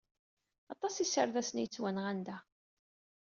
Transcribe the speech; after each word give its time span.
Aṭas 0.73 0.95
iserdasen 1.03 1.57
i 1.61 1.63
yettwanɣan 1.63 2.19
da. 2.25 2.37